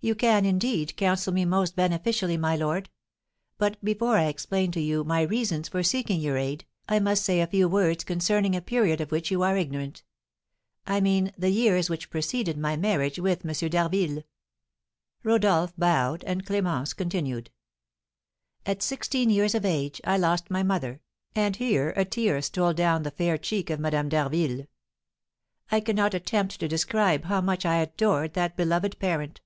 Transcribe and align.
"You 0.00 0.14
can, 0.14 0.44
indeed, 0.44 0.94
counsel 0.96 1.34
me 1.34 1.44
most 1.44 1.74
beneficially, 1.74 2.36
my 2.36 2.54
lord. 2.54 2.88
But, 3.58 3.84
before 3.84 4.16
I 4.16 4.26
explain 4.26 4.70
to 4.70 4.80
you 4.80 5.02
my 5.02 5.22
reasons 5.22 5.68
for 5.68 5.82
seeking 5.82 6.20
your 6.20 6.36
aid, 6.38 6.64
I 6.88 7.00
must 7.00 7.24
say 7.24 7.40
a 7.40 7.48
few 7.48 7.66
words 7.68 8.04
concerning 8.04 8.54
a 8.54 8.60
period 8.60 9.00
of 9.00 9.10
which 9.10 9.32
you 9.32 9.42
are 9.42 9.56
ignorant, 9.56 10.04
I 10.86 11.00
mean 11.00 11.32
the 11.36 11.50
years 11.50 11.90
which 11.90 12.10
preceded 12.10 12.56
my 12.56 12.76
marriage 12.76 13.18
with 13.18 13.44
M. 13.44 13.68
d'Harville." 13.70 14.22
Rodolph 15.24 15.74
bowed, 15.76 16.22
and 16.22 16.46
Clémence 16.46 16.96
continued: 16.96 17.50
"At 18.64 18.84
sixteen 18.84 19.30
years 19.30 19.52
of 19.56 19.64
age 19.64 20.00
I 20.04 20.16
lost 20.16 20.48
my 20.48 20.62
mother 20.62 21.00
(and 21.34 21.56
here 21.56 21.90
a 21.96 22.04
tear 22.04 22.40
stole 22.40 22.72
down 22.72 23.02
the 23.02 23.10
fair 23.10 23.36
cheek 23.36 23.68
of 23.68 23.80
Madame 23.80 24.08
d'Harville). 24.08 24.68
I 25.72 25.80
cannot 25.80 26.14
attempt 26.14 26.60
to 26.60 26.68
describe 26.68 27.24
how 27.24 27.40
much 27.40 27.66
I 27.66 27.78
adored 27.78 28.34
that 28.34 28.56
beloved 28.56 28.96
parent. 29.00 29.40